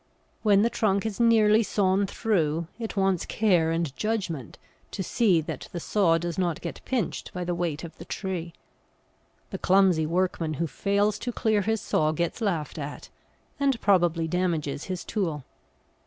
When 0.41 0.63
the 0.63 0.69
trunk 0.71 1.05
is 1.05 1.19
nearly 1.19 1.61
sawn 1.61 2.07
through, 2.07 2.65
it 2.79 2.97
wants 2.97 3.23
care 3.27 3.69
and 3.69 3.95
judgment 3.95 4.57
to 4.89 5.03
see 5.03 5.41
that 5.41 5.67
the 5.73 5.79
saw 5.79 6.17
does 6.17 6.39
not 6.39 6.59
get 6.59 6.81
pinched 6.85 7.31
by 7.33 7.43
the 7.43 7.53
weight 7.53 7.83
of 7.83 7.95
the 7.99 8.05
tree; 8.05 8.51
the 9.51 9.59
clumsy 9.59 10.07
workman 10.07 10.55
who 10.55 10.65
fails 10.65 11.19
to 11.19 11.31
clear 11.31 11.61
his 11.61 11.81
saw 11.81 12.13
gets 12.13 12.41
laughed 12.41 12.79
at, 12.79 13.09
and 13.59 13.79
probably 13.79 14.27
damages 14.27 14.85
his 14.85 15.05
tool. 15.05 15.43